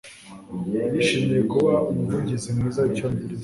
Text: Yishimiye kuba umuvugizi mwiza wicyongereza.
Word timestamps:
Yishimiye 0.93 1.41
kuba 1.51 1.73
umuvugizi 1.89 2.47
mwiza 2.55 2.79
wicyongereza. 2.85 3.39